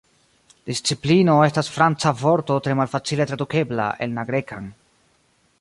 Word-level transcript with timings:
Disciplino 0.69 1.35
estas 1.49 1.69
Franca 1.75 2.15
vorto 2.23 2.57
tre 2.69 2.79
malfacile 2.81 3.31
tradukebla 3.33 3.89
en 4.07 4.21
la 4.21 4.29
Grekan. 4.31 4.73